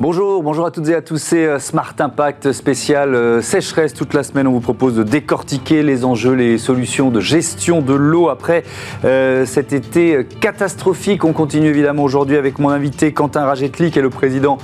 [0.00, 3.92] Bonjour, bonjour à toutes et à tous, c'est euh, Smart Impact spécial euh, sécheresse.
[3.94, 7.94] Toute la semaine, on vous propose de décortiquer les enjeux, les solutions de gestion de
[7.94, 8.62] l'eau après
[9.04, 11.24] euh, cet été catastrophique.
[11.24, 14.58] On continue évidemment aujourd'hui avec mon invité Quentin Ragetli, qui est le président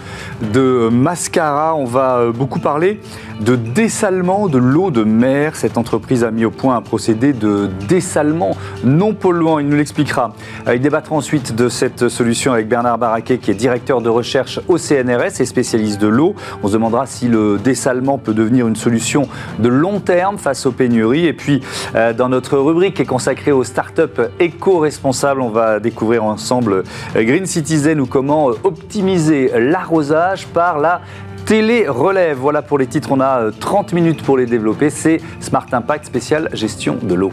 [0.52, 1.74] de Mascara.
[1.74, 3.00] On va beaucoup parler
[3.40, 5.56] de dessalement de l'eau de mer.
[5.56, 9.58] Cette entreprise a mis au point un procédé de dessalement non polluant.
[9.58, 10.32] Il nous l'expliquera.
[10.72, 14.78] Il débattra ensuite de cette solution avec Bernard Barraquet, qui est directeur de recherche au
[14.78, 16.34] CNRS et spécialiste de l'eau.
[16.62, 19.28] On se demandera si le dessalement peut devenir une solution
[19.58, 21.26] de long terme face aux pénuries.
[21.26, 21.60] Et puis,
[21.94, 24.02] euh, dans notre rubrique qui est consacrée aux startups
[24.38, 26.84] éco-responsables, on va découvrir ensemble
[27.16, 31.00] euh, Green Citizen ou comment optimiser l'arrosage par la
[31.44, 32.38] télé-relève.
[32.38, 34.90] Voilà pour les titres, on a 30 minutes pour les développer.
[34.90, 37.30] C'est Smart Impact spécial gestion de l'eau.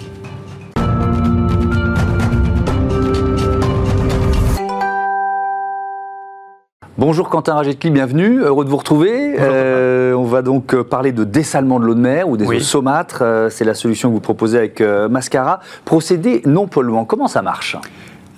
[7.02, 9.36] Bonjour Quentin Ragetli, bienvenue, heureux de vous retrouver.
[9.40, 12.60] Euh, on va donc euh, parler de dessalement de l'eau de mer ou des eaux
[12.60, 13.24] saumâtres.
[13.24, 15.62] Euh, c'est la solution que vous proposez avec Mascara.
[15.84, 17.76] Procédé non polluant, comment ça marche?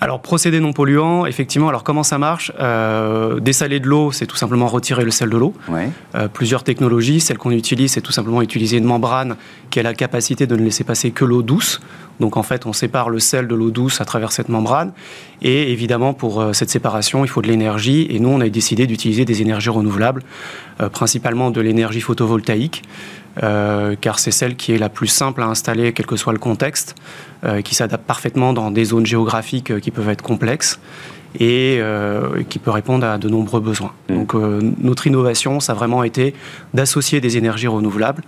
[0.04, 2.52] Alors, procédé non polluant, effectivement, alors comment ça marche?
[2.60, 5.54] Euh, Dessaler de l'eau, c'est tout simplement retirer le sel de l'eau.
[6.14, 9.36] Euh, plusieurs technologies, celle qu'on utilise, c'est tout simplement utiliser une membrane
[9.70, 11.80] qui a la capacité de ne laisser passer que l'eau douce.
[12.20, 14.92] Donc, en fait, on sépare le sel de l'eau douce à travers cette membrane.
[15.40, 18.06] Et évidemment, pour euh, cette séparation, il faut de l'énergie.
[18.10, 20.22] Et nous, on a décidé d'utiliser des énergies renouvelables,
[20.92, 22.82] principalement de l'énergie photovoltaïque.
[23.42, 26.38] Euh, car c'est celle qui est la plus simple à installer, quel que soit le
[26.38, 26.94] contexte,
[27.44, 30.78] euh, qui s'adapte parfaitement dans des zones géographiques euh, qui peuvent être complexes
[31.40, 31.80] et
[32.48, 33.90] qui peut répondre à de nombreux besoins.
[34.08, 34.14] Mmh.
[34.14, 36.32] Donc notre innovation, ça a vraiment été
[36.74, 38.22] d'associer des énergies renouvelables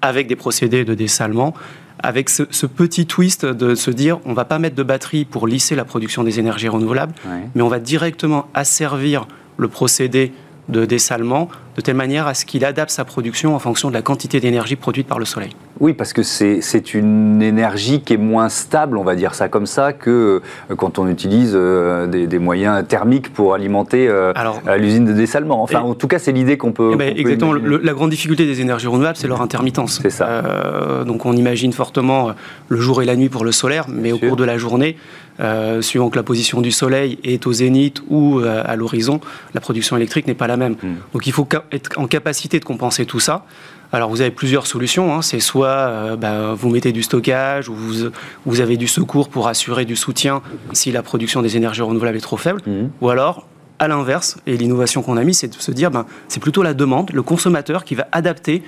[0.00, 1.54] avec des procédés de dessalement,
[1.98, 5.74] avec ce, petit twist de se dire on va pas mettre de batterie pour lisser
[5.74, 7.14] la production des énergies renouvelables,
[7.56, 10.32] mais on va directement asservir le procédé
[10.68, 14.02] de dessalement de telle manière à ce qu'il adapte sa production en fonction de la
[14.02, 15.50] quantité d'énergie produite par le soleil.
[15.80, 19.66] Oui, parce que c'est une énergie qui est moins stable, on va dire ça comme
[19.66, 20.40] ça, que
[20.70, 24.32] euh, quand on utilise euh, des, moyens thermiques pour alimenter euh,
[24.78, 25.60] l'usine de dessalement.
[25.60, 27.54] Enfin, en tout cas, c'est l'idée qu'on peut, eh ben, exactement.
[27.54, 29.98] la grande difficulté des énergies renouvelables, c'est leur intermittence.
[30.00, 30.42] C'est ça.
[31.04, 32.30] donc, on imagine fortement
[32.68, 34.96] le jour et la nuit pour le solaire, mais au cours de la journée,
[35.80, 39.20] suivant que la position du soleil est au zénith ou à l'horizon,
[39.54, 40.76] la production électrique n'est pas la même.
[40.82, 40.94] Hmm.
[41.12, 43.44] Donc, il faut être en capacité de compenser tout ça.
[43.92, 45.14] Alors vous avez plusieurs solutions.
[45.14, 45.22] Hein.
[45.22, 48.10] C'est soit euh, bah, vous mettez du stockage ou vous,
[48.46, 52.22] vous, avez du secours pour assurer du soutien si la production des énergies renouvelables est
[52.22, 52.62] trop faible.
[52.66, 52.88] Mmh.
[53.02, 53.46] Ou alors,
[53.78, 56.72] à l'inverse, et l'innovation qu'on a mis, c'est de se dire ben, c'est plutôt la
[56.72, 58.62] demande, le consommateur qui va adapter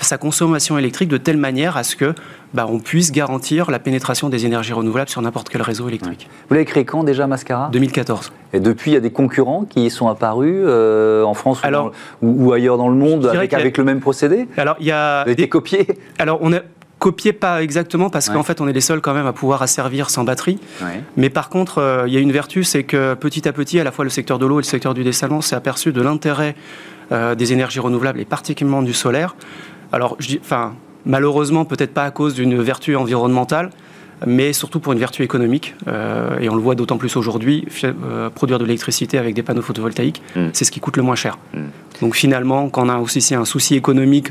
[0.00, 2.14] sa consommation électrique de telle manière à ce que
[2.52, 6.28] bah, on puisse garantir la pénétration des énergies renouvelables sur n'importe quel réseau électrique.
[6.48, 7.68] Vous l'avez créé quand déjà, Mascara?
[7.72, 8.32] 2014.
[8.52, 11.62] Et depuis, il y a des concurrents qui sont apparus euh, en France
[12.22, 14.48] ou, ailleurs dans le monde avec, le même procédé?
[14.56, 15.24] Alors, il y a.
[15.24, 15.86] Vous été copié?
[16.18, 16.60] Alors, on a
[17.04, 20.08] copié pas exactement parce qu'en fait on est les seuls quand même à pouvoir asservir
[20.08, 20.58] sans batterie.
[21.18, 23.84] Mais par contre, euh, il y a une vertu, c'est que petit à petit, à
[23.84, 26.54] la fois le secteur de l'eau et le secteur du dessalement s'est aperçu de l'intérêt
[27.12, 29.36] euh, des énergies renouvelables et particulièrement du solaire
[29.94, 30.74] alors, je dis, enfin,
[31.06, 33.70] malheureusement, peut-être pas à cause d'une vertu environnementale,
[34.26, 35.74] mais surtout pour une vertu économique.
[35.86, 39.62] Euh, et on le voit d'autant plus aujourd'hui, euh, produire de l'électricité avec des panneaux
[39.62, 40.48] photovoltaïques, mm.
[40.52, 41.38] c'est ce qui coûte le moins cher.
[41.52, 41.58] Mm.
[42.00, 44.28] Donc finalement, quand on a aussi un souci économique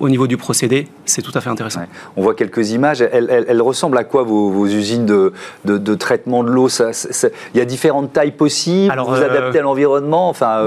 [0.00, 1.82] au niveau du procédé, c'est tout à fait intéressant.
[2.16, 3.00] On voit quelques images.
[3.00, 6.68] Elles, ressemblent à quoi vos, usines de, traitement de l'eau?
[6.68, 8.90] Il y a différentes tailles possibles?
[8.90, 10.66] Alors, vous euh, adaptez à l'environnement, enfin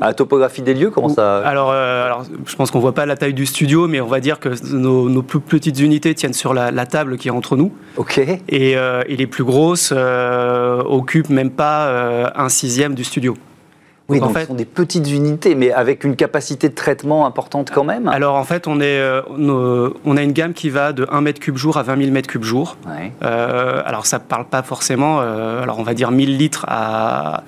[0.00, 0.90] à la topographie des lieux.
[0.90, 4.00] Comment ça alors, euh, alors, je pense qu'on voit pas la taille du studio, mais
[4.00, 7.56] on va dire que nos, plus petites unités tiennent sur la, table qui est entre
[7.56, 7.72] nous.
[7.96, 8.18] Ok.
[8.18, 13.36] Et, euh, et les plus grosses occupent même pas un sixième du studio.
[14.10, 17.26] Oui, donc, en fait, ce sont des petites unités, mais avec une capacité de traitement
[17.26, 18.08] importante quand même.
[18.08, 19.22] Alors en fait, on, est, euh,
[20.04, 22.76] on a une gamme qui va de 1 m3 jour à 20 000 m3 jour.
[23.22, 27.44] Euh, alors ça ne parle pas forcément, euh, alors on va dire 1000 litres à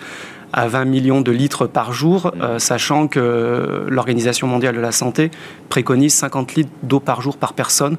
[0.54, 2.58] à 20 millions de litres par jour, mmh.
[2.58, 5.31] sachant que l'Organisation mondiale de la santé
[5.70, 7.96] préconise 50 litres d'eau par jour par personne.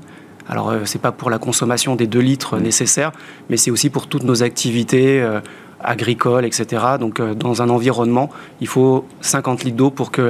[0.47, 2.61] Alors, ce n'est pas pour la consommation des 2 litres mmh.
[2.61, 3.11] nécessaires,
[3.49, 5.27] mais c'est aussi pour toutes nos activités
[5.83, 6.83] agricole, etc.
[7.00, 8.30] Donc euh, dans un environnement,
[8.62, 10.21] il faut 50 litres d'eau pour que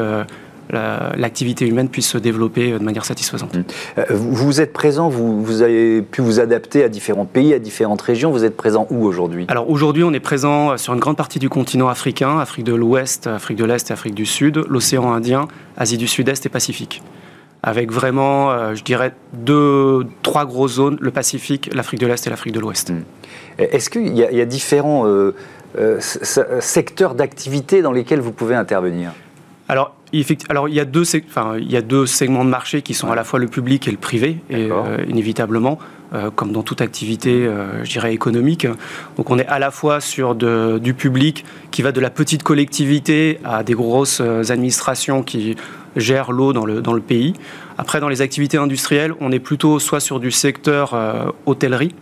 [0.74, 3.56] euh, l'activité humaine puisse se développer euh, de manière satisfaisante.
[3.56, 3.64] Mmh.
[4.12, 8.32] Vous êtes présent, vous, vous, avez pu vous adapter à différents pays, à différentes régions.
[8.32, 9.46] Vous êtes présent où aujourd'hui?
[9.50, 13.28] Alors aujourd'hui, on est présent sur une grande partie du continent africain, Afrique de l'Ouest,
[13.28, 15.48] Afrique de l'Est et Afrique du Sud, l'océan Indien,
[15.78, 17.02] Asie du Sud-Est et Pacifique
[17.66, 22.54] avec vraiment, je dirais, deux, trois grosses zones, le Pacifique, l'Afrique de l'Est et l'Afrique
[22.54, 22.92] de l'Ouest.
[22.92, 23.04] Mmh.
[23.58, 25.36] Est-ce qu'il y, a différents euh,
[25.78, 29.12] euh, secteurs d'activité dans lesquels vous pouvez intervenir?
[29.70, 29.96] Alors,
[30.50, 33.12] alors il, y a deux, enfin, il y a deux segments de marché qui sont
[33.12, 35.80] à la fois le public et le privé, et, euh, inévitablement,
[36.14, 38.68] euh, comme dans toute activité, euh, je dirais, économique.
[39.18, 42.44] Donc on est à la fois sur de, du public qui va de la petite
[42.44, 45.56] collectivité à des grosses administrations qui
[45.96, 47.34] gèrent l'eau dans le, dans le pays.
[47.78, 50.96] Après, dans les activités industrielles, on est plutôt soit sur du secteur
[51.48, 51.96] hôtellerie,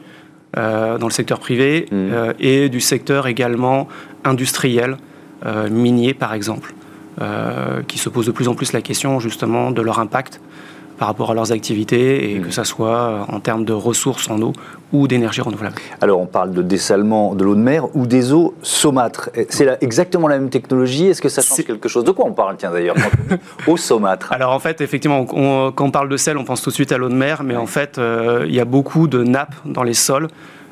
[0.56, 2.14] dans le secteur privé, mmh.
[2.40, 3.88] et du secteur également
[4.26, 4.98] industriel,
[5.70, 6.74] minier par exemple.
[7.22, 10.40] Euh, qui se posent de plus en plus la question justement de leur impact
[11.02, 12.42] par rapport à leurs activités et mmh.
[12.44, 14.54] que ça soit euh, en termes de ressources en eau
[14.94, 15.78] ou d'énergie renouvelable.
[16.00, 19.32] Alors on parle de dessalement de l'eau de mer ou des eaux saumâtres.
[19.50, 21.08] C'est exactement la même technologie.
[21.08, 22.04] Est-ce que ça change quelque chose?
[22.04, 22.56] De quoi on parle?
[22.58, 22.98] Tiens d'ailleurs
[23.68, 24.32] Eau saumâtre.
[24.32, 27.00] Alors en fait effectivement quand on parle de sel on pense tout de suite à
[27.00, 29.96] l'eau de mer mais en fait euh, il y a beaucoup de nappes dans les
[29.96, 30.28] sols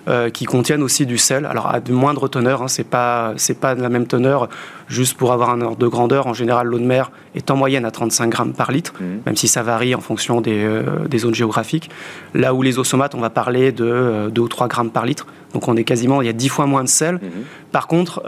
[0.09, 1.45] euh, qui contiennent aussi du sel.
[1.45, 4.49] Alors à de moindre teneur, hein, c'est pas c'est pas de la même teneur.
[4.87, 7.85] Juste pour avoir un ordre de grandeur, en général, l'eau de mer est en moyenne
[7.85, 9.05] à 35 grammes par litre, mmh.
[9.27, 11.91] même si ça varie en fonction des, euh, des, zones géographiques.
[12.33, 15.05] Là où les eaux somates, on va parler de 2 euh, ou 3 grammes par
[15.05, 15.27] litre.
[15.53, 17.15] Donc on est quasiment, il y a 10 fois moins de sel.
[17.15, 17.27] Mmh.
[17.71, 18.23] Par contre,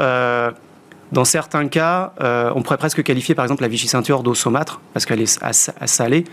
[1.12, 4.80] dans certains cas, euh, on pourrait presque qualifier par exemple la Vichy ceinture d'eau saumâtre
[4.94, 5.40] parce qu'elle est
[5.86, 6.24] salée.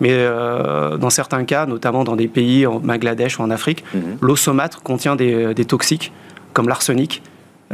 [0.00, 4.18] Mais euh, dans certains cas, notamment dans des pays en Bangladesh ou en Afrique, mhm.
[4.20, 6.12] l'eau saumâtre contient des, toxiques
[6.52, 7.22] comme l'arsenic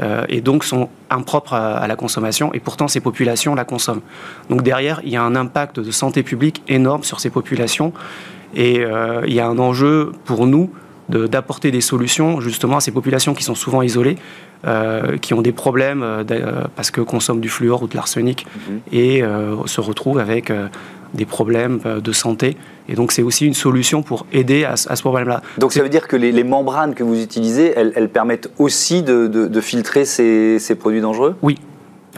[0.00, 2.54] euh, et donc sont impropres à, la consommation.
[2.54, 4.02] Et pourtant, ces populations la consomment.
[4.48, 7.92] Donc derrière, il y a un impact de santé publique énorme sur ces populations.
[8.54, 8.82] Et
[9.26, 10.70] il y a un enjeu pour nous
[11.08, 14.16] d'apporter des solutions justement à ces populations qui sont souvent isolées,
[14.64, 18.46] euh, qui ont des problèmes euh, euh, parce que consomment du fluor ou de l'arsenic
[18.68, 18.80] mhm.
[18.92, 19.24] et
[19.66, 20.52] se retrouvent avec
[21.14, 22.56] des problèmes de santé.
[22.88, 25.42] Et donc c'est aussi une solution pour aider à, ce problème-là.
[25.58, 30.04] Donc ça veut dire que les, membranes que vous utilisez, elles, permettent aussi de, filtrer
[30.04, 31.34] ces, ces produits dangereux?
[31.42, 31.58] Oui,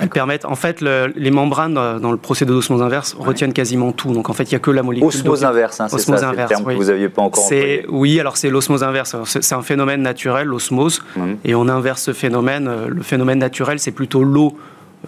[0.00, 4.12] elles permettent, en fait, les membranes dans le procédé d'osmose inverse retiennent quasiment tout.
[4.12, 5.06] Donc en fait, il n'y a que la molécule.
[5.06, 7.86] Osmose inverse, hein, c'est ça, le terme que vous n'aviez pas encore employé.
[7.88, 9.16] Oui, alors c'est l'osmose inverse.
[9.24, 11.36] C'est un phénomène naturel, l'osmose, mhm.
[11.44, 12.68] et on inverse ce phénomène.
[12.68, 14.56] Euh, le phénomène naturel, c'est plutôt l'eau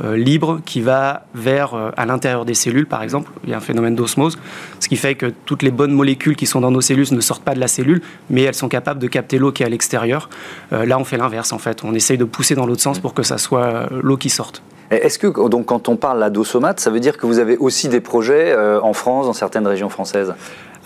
[0.04, 3.30] euh, libre qui va vers euh, à l'intérieur des cellules, par exemple.
[3.44, 4.38] Il y a un phénomène d'osmose,
[4.78, 7.44] ce qui fait que toutes les bonnes molécules qui sont dans nos cellules ne sortent
[7.44, 10.28] pas de la cellule, mais elles sont capables de capter l'eau qui est à l'extérieur.
[10.70, 11.82] là, on fait l'inverse, en fait.
[11.82, 13.02] On essaye de pousser dans l'autre sens mhm.
[13.02, 14.62] pour que ça soit l'eau qui sorte.
[14.90, 17.88] Est-ce que, donc, quand on parle là d'osomate, ça veut dire que vous avez aussi
[17.88, 20.32] des projets euh, en France, dans certaines régions françaises?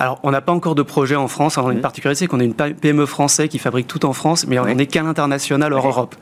[0.01, 1.59] Alors, on n'a pas encore de projet en France.
[1.59, 1.83] Alors, une mmh.
[1.83, 4.87] particularité, c'est qu'on est une PME française qui fabrique tout en France, mais on n'est
[4.87, 6.15] qu'à l'international hors Europe.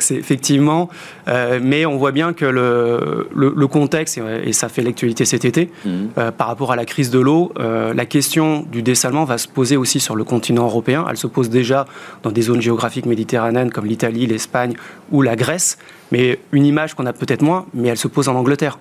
[0.00, 0.90] c'est effectivement,
[1.28, 5.70] euh, mais on voit bien que le, le, contexte, et, ça fait l'actualité cet été,
[5.86, 5.90] mmh.
[6.18, 9.48] euh, par rapport à la crise de l'eau, euh, la question du dessalement va se
[9.48, 11.06] poser aussi sur le continent européen.
[11.08, 11.86] Elle se pose déjà
[12.24, 14.74] dans des zones géographiques méditerranéennes comme l'Italie, l'Espagne
[15.12, 15.78] ou la Grèce,
[16.12, 18.78] mais une image qu'on a peut-être moins, mais elle se pose en Angleterre.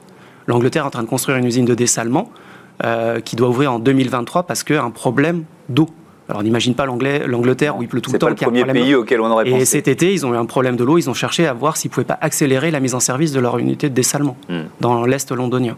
[0.47, 2.29] L'Angleterre est en train de construire une usine de dessalement.
[2.85, 5.87] Euh, qui doit ouvrir en 2023 parce qu'il y a un problème d'eau.
[6.27, 8.27] Alors on n'imagine pas l'Angleterre où il pleut tout le temps.
[8.27, 9.61] C'est le premier pays auquel on aurait pensé.
[9.61, 10.97] Et cet été, ils ont eu un problème de l'eau.
[10.97, 13.39] Ils ont cherché à voir s'ils ne pouvaient pas accélérer la mise en service de
[13.39, 14.63] leur unité de dessalement hmm.
[14.81, 15.77] dans l'Est londonien.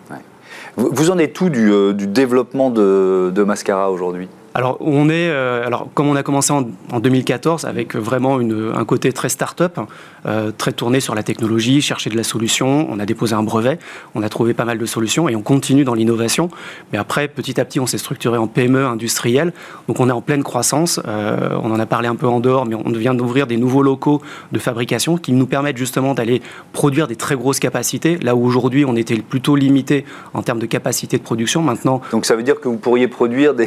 [0.77, 4.27] Vous, en êtes tout du, euh, du développement de, de Mascara aujourd'hui?
[4.55, 6.63] Alors, on est, euh, alors, comme on a commencé en,
[6.97, 9.77] 2014 avec vraiment une, un côté très start-up,
[10.25, 13.79] euh, très tourné sur la technologie, chercher de la solution, on a déposé un brevet,
[14.15, 16.49] on a trouvé pas mal de solutions et on continue dans l'innovation.
[16.93, 19.51] Mais après, petit à petit, on s'est structuré en PME industrielle,
[19.89, 21.01] donc on est en pleine croissance.
[21.05, 23.83] Euh, on en a parlé un peu en dehors, mais on vient d'ouvrir des nouveaux
[23.83, 24.21] locaux
[24.53, 26.41] de fabrication qui nous permettent justement d'aller
[26.71, 30.65] produire des très grosses capacités, là où aujourd'hui on était plutôt limité en termes de
[30.65, 31.61] capacité de production.
[31.61, 33.65] Maintenant, donc ça veut dire que vous pourriez produire des,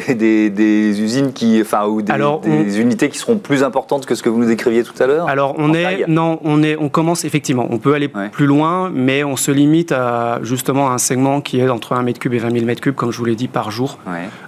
[0.81, 4.39] des usines qui, enfin, ou des, unités qui seront plus importantes que ce que vous
[4.39, 7.67] nous décriviez tout à l'heure Alors, on est, non, on est, on commence effectivement.
[7.71, 11.69] On peut aller plus loin, mais on se limite à justement un segment qui est
[11.69, 13.71] entre 1 mètre cube et 20 000 mètres cubes, comme je vous l'ai dit, par
[13.71, 13.99] jour.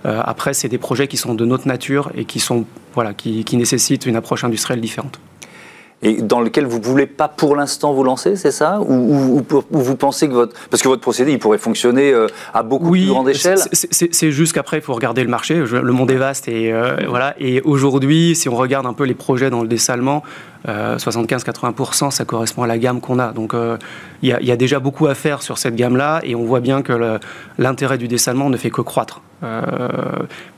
[0.07, 3.45] Euh, après, c'est des projets qui sont de notre nature et qui sont, voilà, qui,
[3.45, 5.21] qui nécessitent une approche industrielle différente
[6.03, 8.81] et dans lequel vous ne voulez pas pour l'instant vous lancer, c'est ça?
[8.81, 10.55] Ou, vous pensez que votre...
[10.71, 13.59] Parce que votre procédé, il pourrait fonctionner euh, à beaucoup plus grande échelle?
[13.73, 15.57] C'est juste qu'après, il faut regarder le marché.
[15.57, 16.49] Le monde est vaste.
[16.49, 17.35] Et, euh, voilà.
[17.39, 20.23] et aujourd'hui, si on regarde un peu les projets dans le dessalement,
[20.67, 23.33] 75-80%, euh, ça correspond à la gamme qu'on a.
[23.33, 23.55] Donc
[24.23, 26.21] il y, y, a déjà beaucoup à faire sur cette gamme-là.
[26.23, 27.19] Et on voit bien que
[27.59, 29.23] l'intérêt du dessalement ne fait que croître.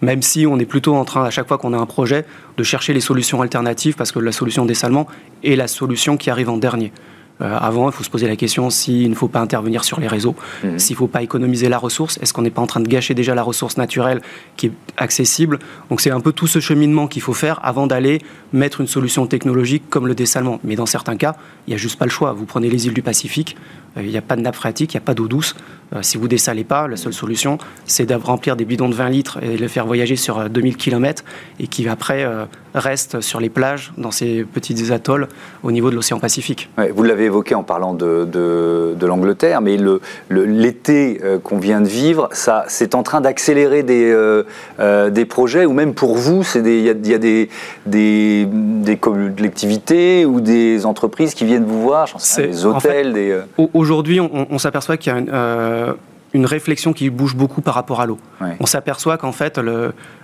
[0.02, 2.25] même si on est plutôt en train, à chaque fois qu'on a un projet,
[2.56, 5.06] de chercher les solutions alternatives, parce que la solution dessalement
[5.42, 6.92] et la solution qui arrive en dernier.
[7.42, 10.06] Euh, avant, il faut se poser la question s'il ne faut pas intervenir sur les
[10.06, 10.78] réseaux, mhm.
[10.78, 13.14] s'il ne faut pas économiser la ressource, est-ce qu'on n'est pas en train de gâcher
[13.14, 14.20] déjà la ressource naturelle
[14.56, 15.58] qui est accessible?
[15.90, 18.20] Donc c'est un peu tout ce cheminement qu'il faut faire avant d'aller
[18.52, 20.61] mettre une solution technologique comme le dessalement.
[20.64, 22.32] Mais dans certains cas, il n'y a juste pas le choix.
[22.32, 23.56] Vous prenez les îles du Pacifique,
[23.96, 25.54] il n'y a pas de nappe phréatique, il n'y a pas d'eau douce.
[26.00, 29.38] si vous dessalez pas, la seule solution, c'est de remplir des bidons de 20 litres
[29.42, 31.25] et le faire voyager sur 2000 km
[31.61, 32.26] et qui après
[32.75, 35.28] reste sur les plages, dans ces petits atolls
[35.62, 36.70] au niveau de l'océan Pacifique.
[36.94, 39.76] vous l'avez évoqué en parlant de, de, l'Angleterre, mais
[40.30, 44.42] l'été le, qu'on vient de vivre, ça, c'est en train d'accélérer des,
[45.11, 47.49] des projets, ou même pour vous, il y a, y a des,
[47.87, 53.38] des, des collectivités ou des entreprises qui viennent vous voir, sais, des hôtels, des...
[53.82, 55.92] Aujourd'hui, on, s'aperçoit qu'il y a une, euh,
[56.34, 58.16] une, réflexion qui bouge beaucoup par rapport à l'eau.
[58.60, 59.60] On s'aperçoit qu'en fait,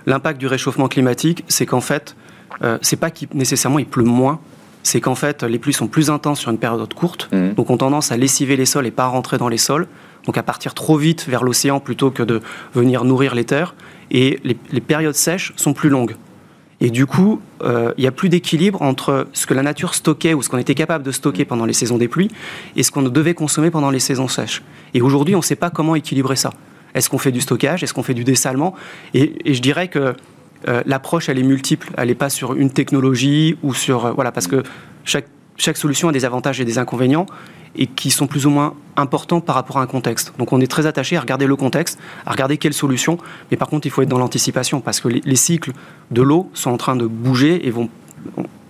[0.05, 2.15] l'impact du réchauffement climatique, c'est qu'en fait,
[2.63, 4.39] euh, c'est pas qu'il nécessairement il pleut moins,
[4.81, 7.49] c'est qu'en fait, les pluies sont plus intenses sur une période courte, mmh.
[7.55, 9.87] donc on tendance à lessiver les sols et pas à rentrer dans les sols,
[10.25, 12.39] donc à partir trop vite vers l'océan plutôt que de
[12.73, 13.75] venir nourrir les terres,
[14.09, 16.15] et les, les périodes sèches sont plus longues.
[16.81, 20.33] Et du coup, euh, il n'y a plus d'équilibre entre ce que la nature stockait
[20.33, 22.29] ou ce qu'on était capable de stocker pendant les saisons des pluies
[22.75, 24.63] et ce qu'on devait consommer pendant les saisons sèches.
[24.93, 26.53] Et aujourd'hui, on ne sait pas comment équilibrer ça.
[26.95, 27.83] Est-ce qu'on fait du stockage?
[27.83, 28.75] Est-ce qu'on fait du dessalement?
[29.13, 30.15] Et, je dirais que
[30.67, 31.91] euh, l'approche, elle est multiple.
[31.97, 34.05] Elle n'est pas sur une technologie ou sur...
[34.05, 34.63] Euh, voilà, parce que
[35.03, 37.25] chaque, chaque solution a des avantages et des inconvénients
[37.75, 40.33] et qui sont plus ou moins importants par rapport à un contexte.
[40.37, 43.17] Donc on est très attaché à regarder le contexte, à regarder quelles solutions,
[43.51, 45.71] mais par contre il faut être dans l'anticipation parce que les, cycles
[46.11, 47.89] de l'eau sont en train de bouger et vont,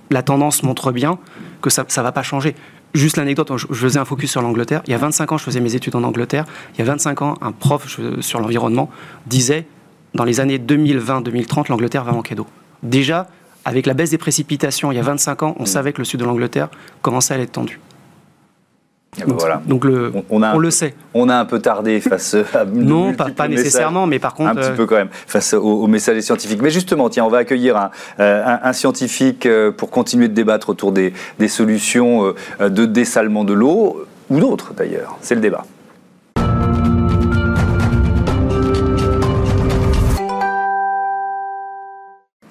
[0.10, 1.18] la tendance montre bien
[1.62, 2.56] que ça ne va pas changer.
[2.94, 4.82] Juste l'anecdote, je faisais un focus sur l'Angleterre.
[4.88, 6.46] Il y a 25 ans, je faisais mes études en Angleterre.
[6.74, 8.90] Il y a 25 ans, un prof sur l'environnement
[9.28, 9.68] disait
[10.16, 12.48] dans les années 2020-2030, l'Angleterre va manquer d'eau.
[12.82, 13.28] Déjà,
[13.66, 16.20] avec la baisse des précipitations il y a 25 ans, on savait que le sud
[16.20, 16.70] de l'Angleterre
[17.02, 17.80] commençait à être tendu.
[19.22, 19.62] Ah bah voilà.
[19.66, 20.94] Donc le, on, le sait.
[21.14, 24.70] On a un peu tardé face à non, pas, nécessairement, mais par contre un petit
[24.72, 26.62] euh, peu quand même face aux, messages scientifiques.
[26.62, 30.92] Mais justement, tiens, on va accueillir un, euh, scientifique euh, pour continuer de débattre autour
[30.92, 35.18] des, des solutions de dessalement de l'eau ou d'autres d'ailleurs.
[35.22, 35.64] C'est le débat.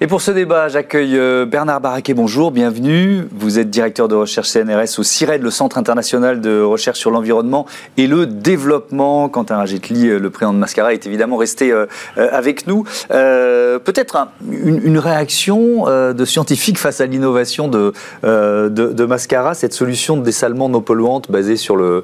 [0.01, 2.13] Et pour ce débat, j'accueille euh, Bernard Barraquet.
[2.13, 3.27] Bonjour, bienvenue.
[3.33, 7.65] Vous êtes directeur de recherche CNRS au CIRED, le Centre international de recherche sur l'environnement
[7.97, 9.27] et le développement.
[9.27, 12.85] Quentin Ragetli, euh, le président de Mascara, est évidemment resté euh, avec nous.
[13.09, 20.69] Peut-être une, réaction de scientifiques face à l'innovation de, de, Mascara, cette solution de dessalement
[20.69, 22.03] non polluante basée sur le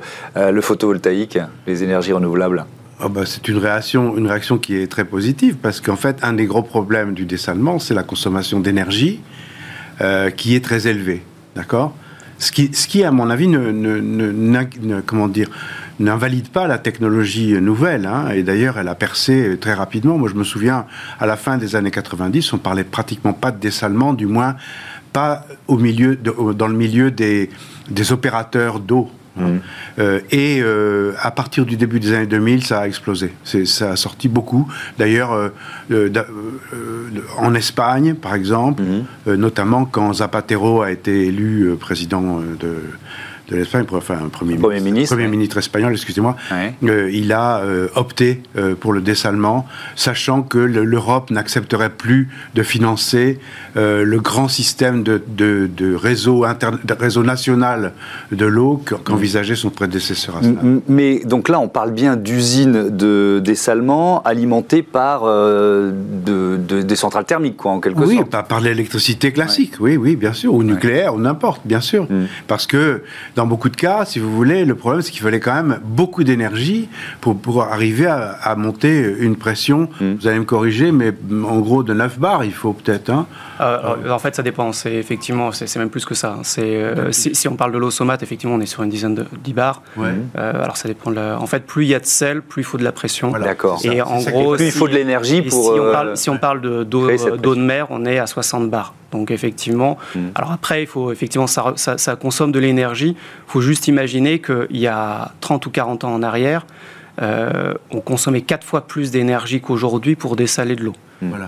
[0.61, 2.65] photovoltaïque, les énergies renouvelables?
[2.99, 6.33] Ah bah, c'est une réaction, une réaction qui est très positive parce qu'en fait, un
[6.33, 9.19] des gros problèmes du dessalement, c'est la consommation d'énergie
[9.99, 11.21] euh, qui est très élevée.
[11.55, 11.93] D'accord?
[12.37, 13.49] Ce qui, ce qui, à mon avis,
[15.05, 15.49] comment dire,
[15.99, 18.05] n'invalide pas la technologie nouvelle.
[18.05, 18.29] Hein.
[18.33, 20.17] et d'ailleurs, elle a percé très rapidement.
[20.17, 20.85] Moi, je me souviens,
[21.19, 24.55] à la fin des années 90, on parlait pratiquement pas de dessalement, du moins
[25.13, 27.49] pas au milieu dans le milieu des,
[27.89, 29.09] des opérateurs d'eau.
[29.35, 29.59] Mmh.
[29.99, 33.33] Euh, et euh, à partir du début des années 2000, ça a explosé.
[33.43, 34.71] Ça a sorti beaucoup.
[34.97, 35.33] D'ailleurs,
[35.91, 36.09] euh,
[37.37, 39.33] en Espagne, par exemple, mmh.
[39.33, 42.75] notamment quand Zapatero a été élu président de
[43.49, 46.35] de l'Espagne, enfin un premier, premier ministre, premier ministre espagnol, excusez-moi,
[46.83, 52.63] euh, il a euh, opté euh, pour le dessalement, sachant que l'Europe n'accepterait plus de
[52.63, 53.39] financer
[53.75, 56.45] le grand système de, de, réseau,
[56.99, 57.93] réseau national
[58.31, 60.39] de l'eau qu'envisageait son prédécesseur.
[60.87, 67.57] Mais donc là, on parle bien d'usines de dessalement alimentées par de, des centrales thermiques,
[67.57, 68.33] quoi, en quelque oui, sorte.
[68.33, 72.25] Oui, par, l'électricité classique, oui, oui, bien sûr, ou nucléaire, ou n'importe, bien sûr, mm.
[72.47, 73.01] parce que
[73.35, 76.23] dans beaucoup de cas, si vous voulez, le problème, c'est qu'il fallait quand même beaucoup
[76.23, 76.89] d'énergie
[77.21, 79.89] pour, pouvoir arriver à, monter une pression.
[79.99, 80.15] Hmm.
[80.19, 81.13] Vous allez me corriger, mais
[81.47, 83.09] en gros, de 9 bars, il faut peut-être.
[83.09, 83.27] Hein.
[83.61, 84.71] Euh, en fait, ça dépend.
[84.71, 86.37] C'est effectivement, c'est même plus que ça.
[86.43, 89.25] C'est euh, si, on parle de l'eau somate, effectivement, on est sur une dizaine de
[89.43, 89.81] 10 bars.
[89.99, 91.11] Euh, alors, ça dépend.
[91.11, 93.31] De En fait, plus il y a de sel, plus il faut de la pression.
[93.31, 93.79] D'accord.
[93.83, 95.73] Et en gros, plus il faut de l'énergie pour.
[95.73, 98.93] Si on parle, si on parle d'eau de mer, on est à 60 bars.
[99.11, 100.29] Donc effectivement, hmm.
[100.35, 103.15] alors après, il faut effectivement ça, ça, consomme de l'énergie.
[103.47, 106.65] Il faut juste imaginer qu'il y a 30 ou 40 ans en arrière,
[107.21, 110.93] euh, on consommait quatre fois plus d'énergie qu'aujourd'hui pour dessaler de l'eau.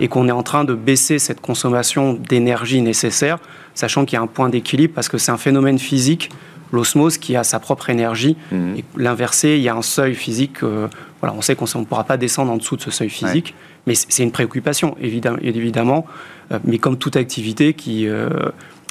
[0.00, 3.38] Et qu'on est en train de baisser cette consommation d'énergie nécessaire,
[3.74, 6.30] sachant qu'il y a un point d'équilibre parce que c'est un phénomène physique,
[6.72, 8.36] l'osmose, qui a sa propre énergie.
[8.50, 8.74] Hmm.
[8.76, 10.64] Et l'inversé, il y a un seuil physique.
[10.64, 10.88] Euh,
[11.20, 13.54] voilà, on sait qu'on ne pourra pas descendre en dessous de ce seuil physique,
[13.86, 15.38] mais c'est une préoccupation, évidemment.
[15.42, 16.06] évidemment
[16.50, 18.08] euh, mais comme toute activité qui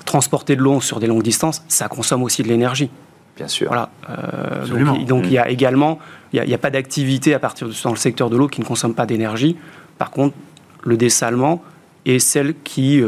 [0.07, 2.89] transporter de l'eau sur des longues distances, ça consomme aussi de l'énergie.
[3.35, 3.67] Bien sûr.
[3.67, 3.89] Voilà.
[4.09, 5.49] Euh, donc, il y a mm.
[5.49, 5.99] également,
[6.33, 8.65] il n'y a, pas d'activité à partir de, dans le secteur de l'eau qui ne
[8.65, 9.55] consomme pas d'énergie.
[9.99, 10.35] Par contre,
[10.83, 11.61] le dessalement
[12.05, 13.01] est celle qui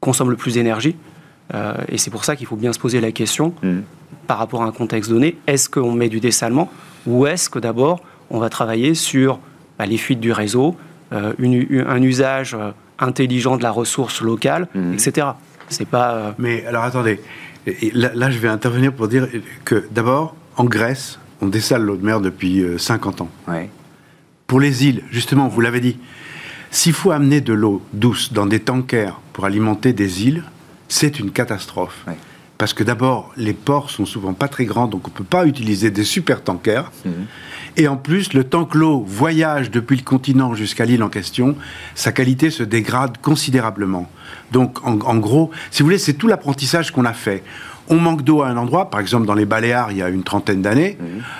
[0.00, 0.94] consomme le plus d'énergie.
[1.88, 3.78] et c'est pour ça qu'il faut bien se poser la question, mmh.
[4.26, 6.70] par rapport à un contexte donné, est-ce qu'on met du dessalement
[7.06, 8.00] ou est-ce que d'abord
[8.30, 9.38] on va travailler sur
[9.78, 10.76] bah, les fuites du réseau,
[11.12, 12.56] un usage
[12.98, 14.94] intelligent de la ressource locale, mmh.
[14.94, 15.26] etc.
[15.72, 16.34] C'est pas.
[16.38, 17.20] Mais alors attendez,
[17.92, 19.28] là, je vais intervenir pour dire
[19.64, 23.30] que d'abord, en Grèce, on dessale l'eau de mer depuis 50 ans.
[23.48, 23.68] Ouais
[24.52, 25.96] pour les îles, justement, vous l'avez dit,
[26.70, 30.44] s'il faut amener de l'eau douce dans des tankers pour alimenter des îles,
[30.88, 32.04] c'est une catastrophe.
[32.58, 35.46] Parce que d'abord, les ports sont souvent pas très grands, donc on ne peut pas
[35.46, 36.92] utiliser des super tankers.
[37.06, 37.12] Mhm.
[37.76, 41.56] Et en plus, le temps que l'eau voyage depuis le continent jusqu'à l'île en question,
[41.94, 44.10] sa qualité se dégrade considérablement.
[44.50, 47.42] Donc, en gros, si vous voulez, c'est tout l'apprentissage qu'on a fait
[47.88, 50.22] on manque d'eau à un endroit, par exemple dans les Baléares il y a une
[50.22, 50.98] trentaine d'années,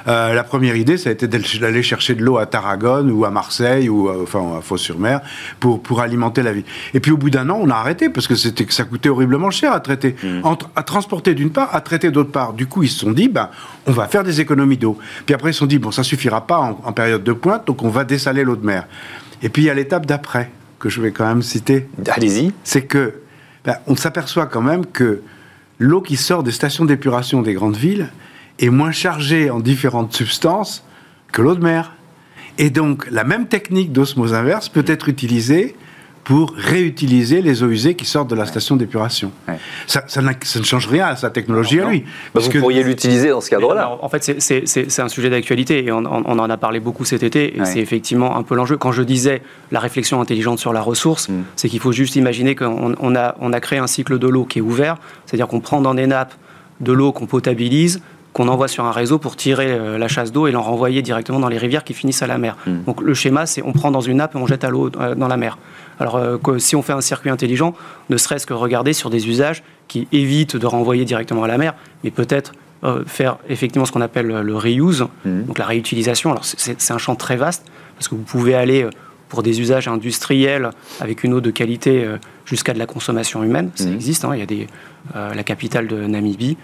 [0.09, 3.31] euh, la première idée ça a été d'aller chercher de l'eau à Tarragone ou à
[3.31, 5.21] Marseille ou euh, enfin à Fos-sur-Mer
[5.61, 6.65] pour, pour alimenter la ville.
[6.95, 9.51] Et puis au bout d'un an on a arrêté parce que c'était ça coûtait horriblement
[9.51, 10.43] cher à traiter, mhm.
[10.75, 12.53] à transporter d'une part, à traiter d'autre part.
[12.53, 13.49] Du coup ils se sont dit ben
[13.87, 14.99] on va faire des économies d'eau.
[15.27, 17.83] Puis après ils se sont dit bon ça suffira pas en, période de pointe donc
[17.83, 18.87] on va dessaler l'eau de mer.
[19.43, 21.89] Et puis il y a l'étape d'après que je vais quand même citer.
[22.09, 22.53] Allez-y.
[22.65, 23.15] C'est que
[23.65, 25.23] ben, on s'aperçoit quand même que
[25.83, 28.09] l'eau qui sort des stations d'épuration des grandes villes
[28.59, 30.85] est moins chargée en différentes substances
[31.33, 31.97] que l'eau de mer.
[32.59, 35.75] Et donc, la même technique d'osmose inverse peut être utilisée
[36.25, 39.33] pour réutiliser les eaux usées qui sortent de la station d'épuration.
[39.87, 42.05] Ça, ne change rien à sa technologie à lui.
[42.35, 43.99] Bah, vous pourriez l'utiliser dans ce cadre-là.
[44.01, 47.57] En fait, c'est un sujet d'actualité et on, en a parlé beaucoup cet été.
[47.57, 48.77] Et c'est effectivement un peu l'enjeu.
[48.77, 51.43] Quand je disais la réflexion intelligente sur la ressource, mm.
[51.57, 54.59] c'est qu'il faut juste imaginer qu'on a, on a créé un cycle de l'eau qui
[54.59, 56.35] est ouvert, c'est-à-dire qu'on prend dans des nappes
[56.81, 58.01] de l'eau qu'on potabilise,
[58.33, 61.39] qu'on envoie sur un réseau pour tirer euh, la chasse d'eau et l'en renvoyer directement
[61.39, 62.57] dans les rivières qui finissent à la mer.
[62.67, 62.85] Mm.
[62.87, 65.15] Donc le schéma, c'est on prend dans une nappe et on jette à l'eau euh,
[65.15, 65.59] dans la mer.
[66.01, 67.75] Alors euh, si on fait un circuit intelligent,
[68.11, 71.75] ne serait-ce que regarder sur des usages qui évitent de renvoyer directement à la mer,
[72.03, 72.53] mais peut-être
[72.85, 75.43] euh, faire effectivement ce qu'on appelle le reuse, mmh.
[75.43, 76.31] donc la réutilisation.
[76.31, 77.65] Alors c'est un champ très vaste,
[77.97, 78.87] parce que vous pouvez aller
[79.29, 82.07] pour des usages industriels avec une eau de qualité
[82.45, 83.71] jusqu'à de la consommation humaine.
[83.77, 83.95] Ça mmh.
[83.95, 84.25] existe.
[84.25, 84.31] Hein.
[84.35, 84.67] il y a des,
[85.15, 86.57] la capitale de Namibie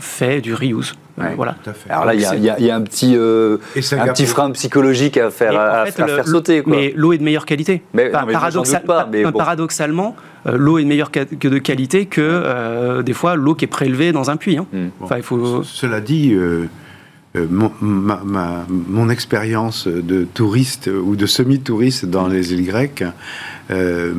[0.00, 0.94] fait du reuse.
[1.18, 1.54] Euh, voilà.
[1.88, 3.58] Alors là, il y, a un petit, euh,
[3.92, 6.62] un petit frein psychologique à faire, à, faire sauter.
[6.66, 7.82] Mais l'eau est de meilleure qualité.
[7.94, 14.12] Mais, paradoxalement, l'eau est de meilleure de qualité que des fois l'eau qui est prélevée
[14.12, 14.58] dans un puits.
[14.58, 14.66] Hein.
[14.72, 14.88] Hmm.
[15.00, 15.62] Enfin, il faut...
[15.62, 16.34] Cela dit,
[17.34, 23.04] mon, mon expérience de touriste ou de semi-touriste dans les îles grecques
[23.70, 24.12] euh,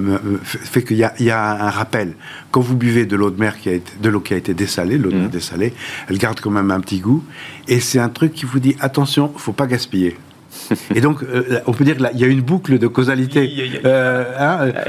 [0.44, 2.14] fait qu'il y, a un rappel.
[2.52, 4.54] Quand vous buvez de l'eau de mer qui a été, de l'eau qui a été
[4.54, 5.32] dessalée, l'eau de mer mmh.
[5.32, 5.74] dessalée,
[6.10, 7.24] elle garde quand même un petit goût.
[7.68, 10.18] Et c'est un truc qui vous dit attention, faut pas gaspiller.
[10.96, 13.82] Et donc, euh, on peut dire qu'il y a une boucle de causalité.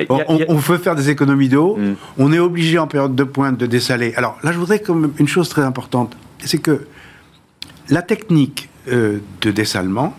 [0.09, 1.95] on, veut faire des économies d'eau, mmh.
[2.19, 4.13] on est obligé en période de pointe de dessaler.
[4.17, 6.87] Alors là, je voudrais comme une chose très importante, c'est que
[7.89, 10.17] la technique euh, de dessalement,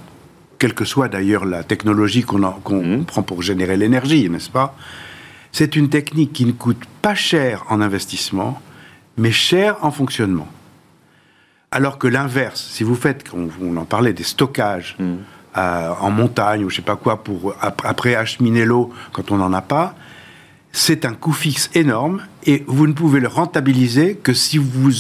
[0.64, 3.04] quelle que soit d'ailleurs la technologie qu'on mmh.
[3.04, 4.78] prend pour générer l'énergie, n'est-ce pas?
[5.52, 8.62] C'est une technique qui ne coûte pas cher en investissement,
[9.18, 10.48] mais cher en fonctionnement.
[11.70, 15.14] Alors que l'inverse, si vous faites, on, en parlait des stockages mmh.
[15.58, 19.52] euh, en montagne ou je sais pas quoi pour après acheminer l'eau quand on n'en
[19.52, 19.96] a pas,
[20.76, 24.92] c'est un coût fixe énorme et vous ne pouvez le rentabiliser que si vous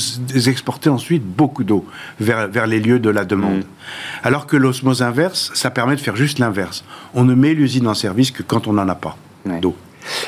[0.47, 1.85] exportez ensuite beaucoup d'eau
[2.19, 3.57] vers, vers les lieux de la demande.
[3.57, 4.23] Mm.
[4.23, 6.85] Alors que l'osmose inverse, ça permet de faire juste l'inverse.
[7.15, 9.17] On ne met l'usine en service que quand on n'en a pas
[9.61, 9.75] d'eau.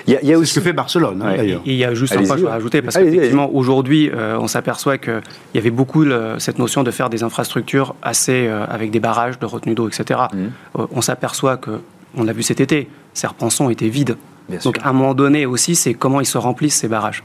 [0.08, 1.62] Il y a, aussi ce que fait Barcelone, hein, d'ailleurs.
[1.66, 5.22] Il y a juste un point à rajouter, parce qu'effectivement, aujourd'hui, euh, on s'aperçoit qu'il
[5.54, 6.06] y avait beaucoup
[6.40, 10.22] cette notion de faire des infrastructures assez euh, avec des barrages de retenue d'eau, etc.
[10.34, 10.38] Mm.
[10.80, 11.82] Euh, on s'aperçoit que,
[12.16, 14.16] on l'a vu cet été, Serpenson était vide.
[14.64, 17.24] Donc à un moment donné aussi, c'est comment ils se remplissent ces barrages.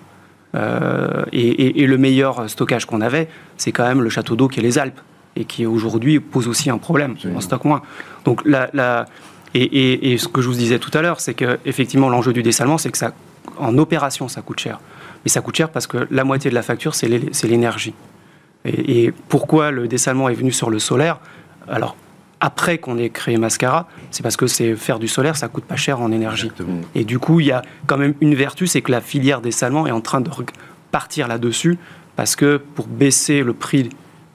[0.56, 4.62] Euh, et, le meilleur stockage qu'on avait, c'est quand même le château d'eau qui est
[4.62, 5.00] les Alpes
[5.36, 7.16] et qui aujourd'hui pose aussi un problème.
[7.34, 7.82] On stocke moins.
[8.24, 9.06] Donc la,
[9.54, 12.78] et, ce que je vous disais tout à l'heure, c'est que effectivement l'enjeu du dessalement,
[12.78, 13.12] c'est que ça,
[13.58, 14.80] en opération, ça coûte cher.
[15.24, 17.08] Mais ça coûte cher parce que la moitié de la facture, c'est
[17.44, 17.94] l'énergie.
[18.64, 21.18] Et, pourquoi le dessalement est venu sur le solaire?
[21.68, 21.96] Alors
[22.40, 25.76] après qu'on ait créé Mascara, c'est parce que c'est faire du solaire, ça coûte pas
[25.76, 26.50] cher en énergie.
[26.94, 29.50] Et du coup, il y a quand même une vertu, c'est que la filière des
[29.50, 30.30] Salmons est en train de
[30.90, 31.78] partir là-dessus,
[32.16, 33.90] parce que pour baisser le prix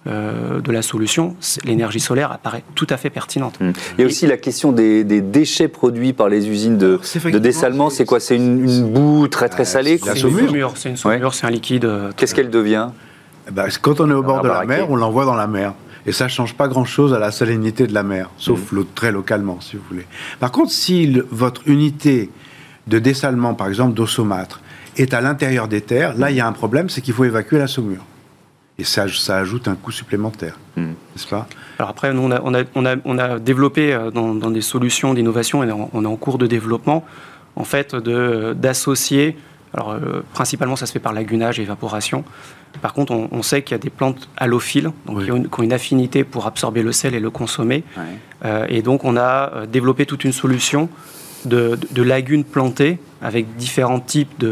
[0.08, 3.60] euh, de la solution, l'énergie solaire apparaît tout à fait pertinente.
[3.60, 3.72] Mmh.
[3.98, 7.00] Il y a aussi la question des, déchets produits par les usines de,
[7.32, 7.90] de dessalement.
[7.90, 8.20] C'est quoi?
[8.20, 11.86] C'est une, boue très très salée C'est une saumure, c'est une saumure, c'est un liquide.
[11.86, 12.90] Euh, Qu'est-ce qu'elle devient?
[13.48, 15.74] Eh ben, Quand on est au bord de la mer, on l'envoie dans la mer.
[16.06, 18.86] Et ça ne change pas grand-chose à la salinité de la mer, sauf mmh.
[18.94, 20.06] très localement, si vous voulez.
[20.40, 22.30] Par contre, si votre unité
[22.88, 24.62] de dessalement, par exemple, d'eau saumâtre,
[24.98, 27.58] est à l'intérieur des terres, là, il y a un problème, c'est qu'il faut évacuer
[27.58, 28.06] la saumure.
[28.78, 30.84] Et ça, ça ajoute un coût supplémentaire, hmm.
[30.84, 31.48] n'est-ce pas?
[31.80, 35.64] Alors après, nous, on a, on a, on a, développé euh, dans, des solutions d'innovation,
[35.64, 37.06] et on est en cours de développement,
[37.56, 39.38] en fait, d'associer,
[39.74, 42.24] alors euh, principalement ça se fait par lagunage et évaporation,
[42.82, 46.24] par contre, on, sait qu'il y a des plantes halophiles, donc qui, ont une, affinité
[46.24, 47.84] pour absorber le sel et le consommer.
[48.44, 50.90] Euh, et donc, on a développé toute une solution
[51.46, 54.44] de, de, lagunes plantées avec différents types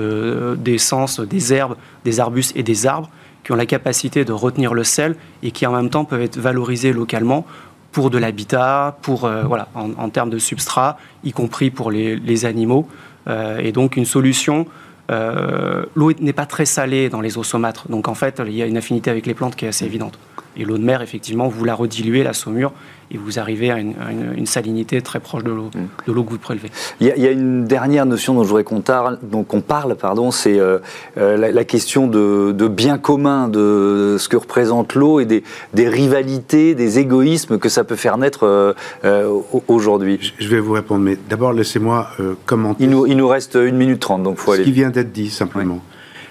[0.58, 3.10] d'essences, des herbes, des arbustes et des arbres
[3.44, 6.38] qui ont la capacité de retenir le sel et qui en même temps peuvent être
[6.38, 7.46] valorisés localement
[7.92, 12.88] pour de l'habitat, pour euh, voilà, en, termes de substrat, y compris pour les, animaux.
[13.28, 14.66] Euh, et donc une solution.
[15.12, 18.62] Euh, l'eau n'est pas très salée dans les eaux saumâtres, donc en fait il y
[18.62, 20.18] a une affinité avec les plantes qui est assez évidente.
[20.58, 22.74] Et l'eau de mer, effectivement, vous la rediluez, la saumure,
[23.12, 26.08] et vous arrivez à une, salinité très proche de l'eau, mm.
[26.08, 26.70] de l'eau que vous prélevez.
[27.00, 30.32] Il y, a, une dernière notion dont je voudrais qu'on parle, donc on parle, pardon,
[30.32, 30.80] c'est euh,
[31.18, 35.44] euh, la, question de, bien commun, de ce que représente l'eau et des,
[35.88, 40.34] rivalités, des égoïsmes que ça peut faire naître euh, aujourd'hui.
[40.40, 42.10] Je vais vous répondre, mais d'abord laissez-moi
[42.46, 42.84] commenter.
[42.84, 44.64] Il nous, il nous reste une minute trente, donc faut aller.
[44.64, 45.80] Ce qui vient d'être dit simplement.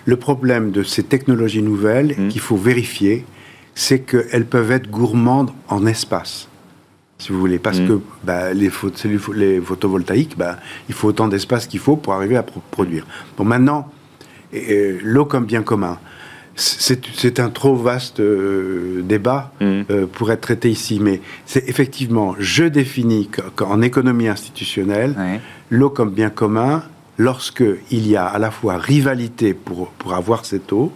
[0.04, 2.28] Le problème de ces technologies nouvelles mm.
[2.28, 3.24] qu'il faut vérifier,
[3.74, 6.48] c'est qu'elles peuvent être gourmandes en espace,
[7.18, 7.88] si vous voulez, parce mm.
[7.88, 8.70] que bah, les,
[9.34, 10.58] les, photovoltaïques, bah,
[10.88, 13.06] il faut autant d'espace qu'il faut pour arriver à produire.
[13.36, 13.88] Bon, maintenant,
[14.52, 15.98] l'eau comme bien commun,
[16.54, 19.82] c'est un trop vaste euh, débat mm.
[19.90, 26.10] euh, pour être traité ici, mais c'est effectivement, je définis qu'en économie institutionnelle, l'eau comme
[26.10, 26.82] bien commun,
[27.18, 30.92] lorsque il y a à la fois rivalité pour, pour avoir cette eau,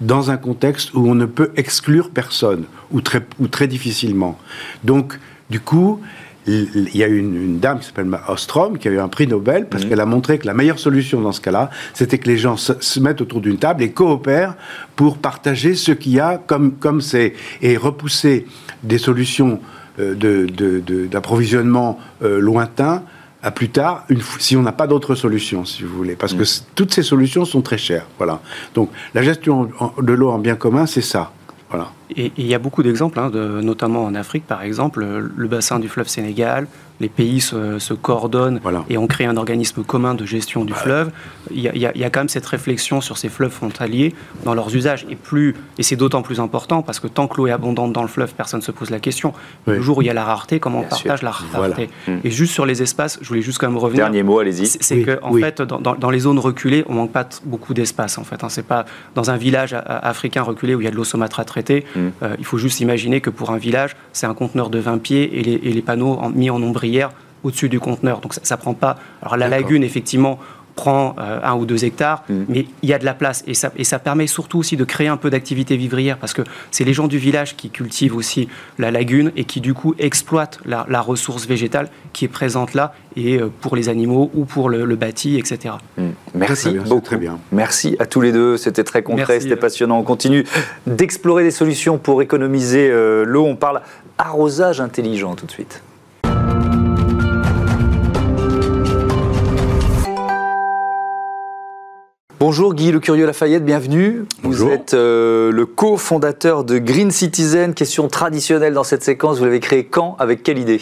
[0.00, 4.38] dans un contexte où on ne peut exclure personne, ou très, ou très difficilement.
[4.84, 5.18] Donc,
[5.50, 6.00] du coup,
[6.46, 9.68] il y a une, une dame qui s'appelle Ostrom qui a eu un prix Nobel
[9.68, 9.90] parce mhm.
[9.90, 13.00] qu'elle a montré que la meilleure solution dans ce cas-là, c'était que les gens se,
[13.00, 14.54] mettent autour d'une table et coopèrent
[14.96, 18.46] pour partager ce qu'il y a comme comme c'est et repousser
[18.82, 19.60] des solutions
[19.98, 20.14] euh,
[21.10, 23.02] d'approvisionnement de, de, euh, lointains
[23.42, 26.42] à plus tard, une, si on n'a pas d'autre solution, si vous voulez, parce que
[26.42, 26.64] mm.
[26.74, 28.06] toutes ces solutions sont très chères.
[28.18, 28.40] Voilà.
[28.74, 31.32] Donc la gestion de l'eau en bien commun, c'est ça.
[31.70, 31.90] Voilà.
[32.16, 33.30] Et il y a beaucoup d'exemples, hein,
[33.62, 36.66] notamment en Afrique, par exemple, le bassin du fleuve Sénégal,
[37.00, 41.10] les pays se, coordonnent et ont créé un organisme commun de gestion du fleuve.
[41.50, 45.06] Il y, a, quand même cette réflexion sur ces fleuves frontaliers dans leurs usages.
[45.08, 48.02] Et, plus, et c'est d'autant plus important parce que tant que l'eau est abondante dans
[48.02, 49.32] le fleuve, personne ne se pose la question.
[49.66, 52.18] Le jour où il y a la rareté, comment on partage la rareté mm.
[52.24, 54.04] Et juste sur les espaces, je voulais juste quand même revenir.
[54.04, 54.66] Dernier mot, allez-y.
[54.66, 58.18] C'est qu'en en fait, dans, les zones reculées, on manque pas beaucoup d'espace.
[58.18, 58.48] En fait, hein.
[58.50, 61.44] c'est pas dans un village africain reculé où il y a de l'eau saumâtre à
[61.44, 61.86] traiter.
[62.22, 65.38] Euh, il faut juste imaginer que pour un village, c'est un conteneur de 20 pieds
[65.38, 67.10] et les, et les panneaux mis en ombrière
[67.42, 68.20] au-dessus du conteneur.
[68.20, 68.98] Donc ça, ne prend pas.
[69.22, 70.38] Alors la lagune, effectivement,
[70.74, 72.44] prend euh, un ou deux hectares, mm.
[72.48, 73.42] mais il y a de la place.
[73.46, 76.42] Et ça, et ça permet surtout aussi de créer un peu d'activité vivrière, parce que
[76.70, 80.58] c'est les gens du village qui cultivent aussi la lagune et qui du coup exploitent
[80.64, 84.96] la, ressource végétale qui est présente là, et euh, pour les animaux ou pour le,
[84.96, 85.74] bâti, etc.
[85.96, 86.02] Mm.
[86.34, 87.00] Merci beaucoup.
[87.00, 87.38] Très bien.
[87.52, 89.98] Merci à tous les deux, c'était très concret, c'était passionnant.
[89.98, 90.44] On continue
[90.86, 93.44] d'explorer des solutions pour économiser euh, l'eau.
[93.46, 93.80] On parle
[94.18, 95.82] arrosage intelligent tout de suite.
[102.42, 104.24] Bonjour Guy Le Curieux Lafayette, bienvenue.
[104.42, 107.74] Vous êtes euh, le co-fondateur de Green Citizen.
[107.74, 110.80] Question traditionnelle dans cette séquence, vous l'avez créé quand Avec quelle idée?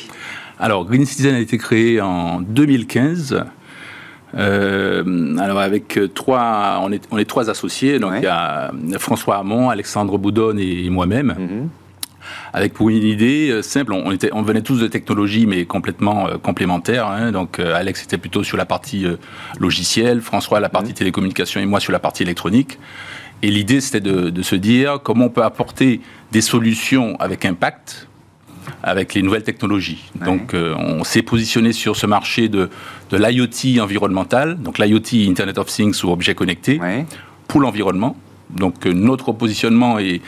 [0.60, 3.44] Alors Green Citizen a été créé en 2015.
[4.36, 9.38] Euh, alors avec trois, on est, on est trois associés, donc il y a François
[9.38, 11.34] Hamon, Alexandre Boudonne et moi-même.
[11.36, 11.68] Mhm
[12.58, 13.92] avec pour une idée euh, simple.
[13.92, 17.06] On, était, on venait tous de technologies, mais complètement euh, complémentaires.
[17.06, 17.30] Hein.
[17.30, 19.06] Donc, euh, Alex était plutôt sur la partie
[19.60, 20.94] logicielle, François la partie mmh.
[20.94, 22.80] télécommunication et moi sur la partie électronique.
[23.42, 26.00] Et l'idée, c'était de, se dire comment on peut apporter
[26.32, 28.08] des solutions avec impact
[28.82, 30.10] avec les nouvelles technologies.
[30.26, 32.68] Donc, on s'est positionné sur ce marché de,
[33.10, 36.78] de l'IoT environnemental, donc l'IoT, Internet of Things ou objets connectés,
[37.46, 38.14] pour l'environnement.
[38.50, 40.20] Donc euh, notre positionnement est,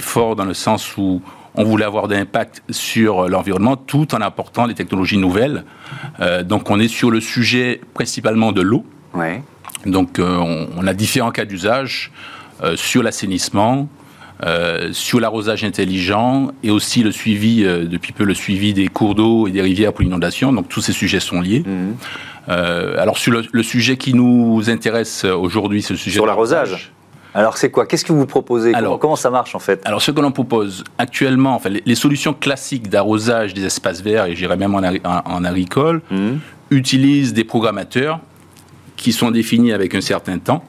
[0.00, 1.22] fort dans le sens où
[1.54, 5.64] on voulait avoir des impacts sur l'environnement tout en apportant des technologies nouvelles.
[6.20, 8.84] Euh, donc on est sur le sujet principalement de l'eau.
[9.86, 10.38] Donc euh,
[10.76, 12.10] on, a différents cas d'usage
[12.76, 13.88] sur l'assainissement,
[14.92, 19.50] sur l'arrosage intelligent et aussi le suivi, depuis peu le suivi des cours d'eau et
[19.50, 20.52] des rivières pour l'inondation.
[20.52, 21.62] Donc tous ces sujets sont liés.
[21.66, 21.96] Mhm.
[22.96, 26.93] alors sur le, sujet qui nous intéresse aujourd'hui, c'est le sujet sur l'arrosage.
[27.34, 27.84] Alors c'est quoi?
[27.84, 28.72] Qu'est-ce que vous proposez?
[29.00, 29.82] Comment, ça marche en fait?
[29.84, 34.36] Alors ce que l'on propose actuellement, enfin, les, solutions classiques d'arrosage des espaces verts, et
[34.36, 36.34] j'irais même en, en, agricole, mmh.
[36.70, 38.20] utilisent des programmateurs
[38.96, 40.64] qui sont définis avec un certain temps.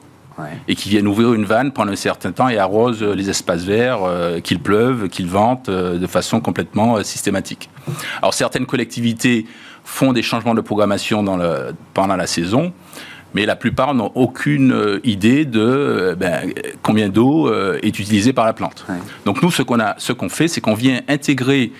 [0.68, 4.00] Et qui viennent ouvrir une vanne pendant un certain temps et arrosent les espaces verts,
[4.44, 7.70] qu'il pleuve, qu'il vente, de façon complètement systématique.
[8.18, 9.46] Alors certaines collectivités
[9.82, 12.74] font des changements de programmation dans le, pendant la saison,
[13.36, 18.32] mais la plupart n'ont aucune euh, idée de euh, ben, combien d'eau euh, est utilisée
[18.32, 18.86] par la plante.
[19.26, 21.70] Donc nous, ce qu'on a, ce qu'on fait, c'est qu'on vient intégrer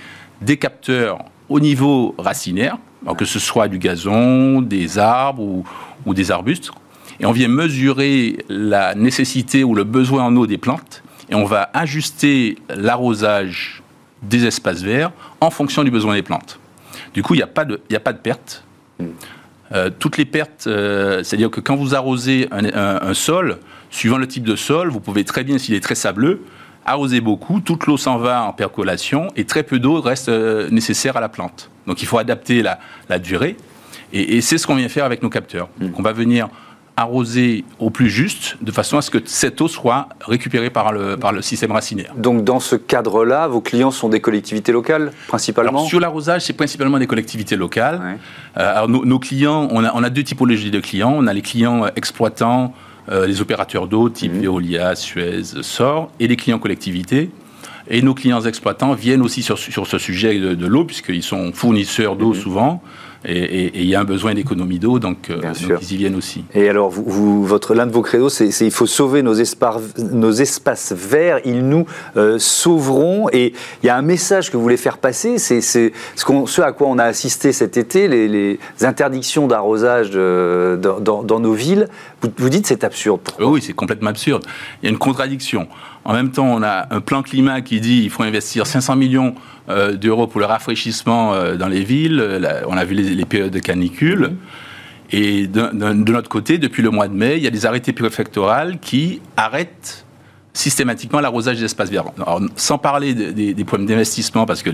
[0.43, 2.77] des capteurs au niveau racinaire,
[3.17, 5.65] que ce soit du gazon, des arbres ou,
[6.05, 6.73] ou, des arbustes,
[7.21, 11.47] et on vient mesurer la nécessité ou le besoin en eau des plantes, et on
[11.47, 13.83] va ajuster l'arrosage
[14.21, 16.59] des espaces verts en fonction du besoin des plantes.
[17.15, 18.63] Du coup, il n'y a, pas de, a pas de perte.
[19.73, 23.59] Euh, toutes les pertes, euh, c'est-à-dire que quand vous arrosez un, sol,
[23.91, 26.43] suivant le type de sol, vous pouvez très bien, s'il est très sableux,
[26.85, 31.17] arroser beaucoup, toute l'eau s'en va en percolation et très peu d'eau reste euh, nécessaire
[31.17, 31.71] à la plante.
[31.87, 33.57] Donc il faut adapter la, durée.
[34.13, 35.69] Et, c'est ce qu'on vient faire avec nos capteurs.
[35.81, 35.89] Mm.
[35.97, 36.49] on va venir
[36.97, 41.17] arroser au plus juste, de façon à ce que cette eau soit récupérée par le,
[41.19, 42.13] par le système racinaire.
[42.17, 46.99] Donc dans ce cadre-là, vos clients sont des collectivités locales, principalement Sur l'arrosage, c'est principalement
[46.99, 48.19] des collectivités locales.
[48.57, 51.15] Euh, alors nos, clients, on a, on a, deux typologies de clients.
[51.15, 52.73] On a les clients exploitants,
[53.11, 54.41] euh, les opérateurs d'eau, type mmh.
[54.41, 57.31] Veolia, Suez, SOR, et les clients collectivités.
[57.89, 61.53] Et nos clients exploitants viennent aussi sur, sur ce sujet de, de l'eau, puisqu'ils sont
[61.53, 62.37] fournisseurs d'eau mmh.
[62.37, 62.83] souvent
[63.29, 65.41] et il y a un besoin d'économie d'eau, donc, euh,
[65.83, 66.45] ils y viennent aussi.
[66.55, 70.31] Et alors, vous, votre l'un de vos credos, c'est il faut sauver nos espaces, nos
[70.31, 71.87] espaces verts, ils nous
[72.17, 73.29] euh, sauveront.
[73.33, 76.73] Et il y a un message que vous voulez faire passer, c'est ce, ce, à
[76.73, 81.89] quoi on a assisté cet été, les, interdictions d'arrosage euh, dans, dans, nos villes.
[82.23, 83.21] Vous, vous dites c'est absurde.
[83.39, 84.45] Oui, c'est complètement absurde.
[84.83, 85.69] Il y a une contradiction.
[86.05, 89.35] En même temps, on a un plan climat qui dit qu'il faut investir 500 millions
[89.69, 92.23] euh, d'euros pour le rafraîchissement euh, dans les villes.
[92.69, 94.37] on a vu les, périodes de canicule.
[95.13, 98.77] Et de, notre côté, depuis le mois de mai, il y a des arrêtés préfectoraux
[98.81, 100.06] qui arrêtent
[100.57, 102.07] systématiquement l'arrosage des espaces verts.
[102.57, 104.71] sans parler des, problèmes d'investissement, parce que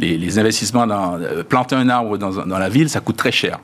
[0.00, 3.60] les, investissements dans euh, planter un arbre dans, la ville, ça coûte très cher.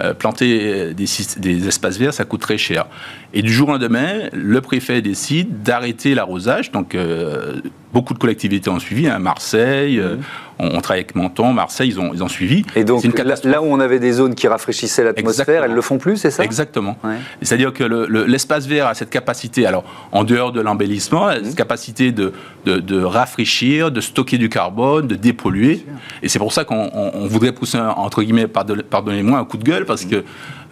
[0.00, 2.86] Euh, planter des, espaces verts, ça coûte très cher.
[3.32, 6.72] Et du jour au lendemain, le préfet décide d'arrêter l'arrosage.
[6.72, 7.60] Donc, euh,
[7.92, 9.08] beaucoup de collectivités ont suivi.
[9.08, 10.16] Hein, Marseille, euh,
[10.58, 12.64] on, travaille avec Menton, Marseille, ils ont, ils ont suivi.
[12.74, 13.04] Et donc,
[13.44, 16.30] là, où on avait des zones qui rafraîchissaient l'atmosphère, elles ne le font plus, c'est
[16.30, 16.44] ça?
[16.44, 16.96] Exactement.
[17.42, 17.84] C'est-à-dire que
[18.26, 21.54] l'espace vert a cette capacité, alors, en dehors de l'embellissement, cette mmh.
[21.54, 22.32] capacité de,
[22.64, 25.84] de, rafraîchir, de stocker du carbone, de dépolluer.
[26.22, 30.04] Et c'est pour ça qu'on voudrait pousser, entre guillemets, pardonnez-moi, un coup de gueule parce
[30.04, 30.24] que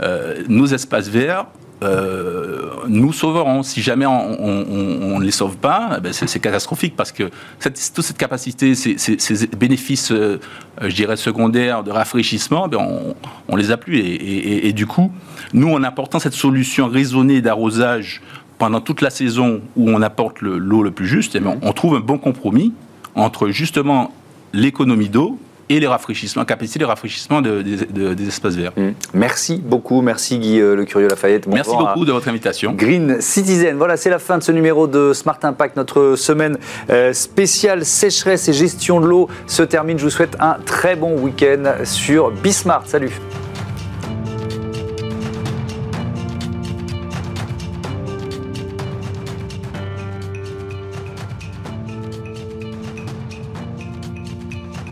[0.02, 1.46] euh, nos espaces verts,
[1.83, 3.62] euh, nous sauveront.
[3.62, 8.05] Si jamais on ne les sauve pas, eh ben c'est catastrophique parce que cette, toute
[8.05, 10.39] cette capacité, ces, ces, bénéfices, euh,
[10.81, 13.15] je dirais, secondaires de rafraîchissement, ben on,
[13.49, 13.99] on les a plus.
[13.99, 15.12] Et, et, du coup,
[15.53, 18.23] nous, en apportant cette solution raisonnée d'arrosage
[18.59, 21.97] pendant toute la saison où on apporte l'eau le, plus juste, eh ben, on trouve
[21.97, 22.73] un bon compromis
[23.15, 24.12] entre justement
[24.53, 28.72] l'économie d'eau et les rafraîchissements, capacité de rafraîchissement des espaces verts.
[28.76, 28.90] Mmh.
[29.14, 31.46] Merci beaucoup, merci Guy euh, Le Curieux Lafayette.
[31.46, 32.72] merci beaucoup de votre invitation.
[32.72, 35.76] Green Citizen, voilà, c'est la fin de ce numéro de Smart Impact.
[35.76, 36.59] Notre semaine
[36.90, 39.98] euh, spéciale sécheresse et gestion de l'eau se termine.
[39.98, 42.83] Je vous souhaite un très bon week-end sur Bismart.
[42.87, 43.12] Salut.